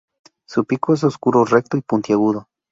[0.47, 2.47] Su pico es oscuro, recto y puntiagudo.